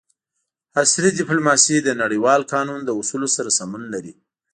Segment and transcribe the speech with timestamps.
[0.79, 4.13] عصري ډیپلوماسي د نړیوال قانون له اصولو سره سمون لري